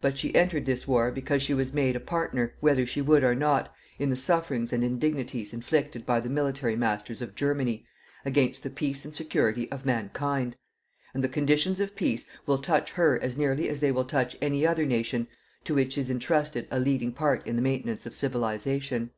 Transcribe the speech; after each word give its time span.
But 0.00 0.18
she 0.18 0.34
entered 0.34 0.66
this 0.66 0.88
war 0.88 1.12
because 1.12 1.44
she 1.44 1.54
was 1.54 1.72
made 1.72 1.94
a 1.94 2.00
partner, 2.00 2.54
whether 2.58 2.84
she 2.84 3.00
would 3.00 3.22
or 3.22 3.36
not, 3.36 3.72
in 4.00 4.08
the 4.10 4.16
sufferings 4.16 4.72
and 4.72 4.82
indignities 4.82 5.52
inflicted 5.52 6.04
by 6.04 6.18
the 6.18 6.28
military 6.28 6.74
masters 6.74 7.22
of 7.22 7.36
Germany, 7.36 7.86
against 8.24 8.64
the 8.64 8.68
peace 8.70 9.04
and 9.04 9.14
security 9.14 9.70
of 9.70 9.86
mankind; 9.86 10.56
and 11.14 11.22
the 11.22 11.28
conditions 11.28 11.78
of 11.78 11.94
peace 11.94 12.28
will 12.46 12.58
touch 12.58 12.90
her 12.94 13.16
as 13.20 13.36
nearly 13.36 13.68
as 13.68 13.78
they 13.78 13.92
will 13.92 14.04
touch 14.04 14.36
any 14.42 14.66
other 14.66 14.84
nation 14.84 15.28
to 15.62 15.76
which 15.76 15.96
is 15.96 16.10
entrusted 16.10 16.66
a 16.72 16.80
leading 16.80 17.12
part 17.12 17.46
in 17.46 17.54
the 17.54 17.62
maintenance 17.62 18.06
of 18.06 18.14
civilization. 18.16 19.10